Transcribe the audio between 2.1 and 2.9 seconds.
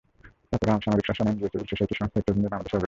ইত্যাদি নিয়ে বাংলাদেশের অগ্রগতি।